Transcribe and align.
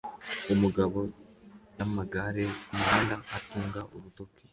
Umugabo 0.53 0.99
yamagare 1.77 2.43
kumuhanda 2.65 3.15
atunga 3.37 3.79
urutoki 3.95 4.43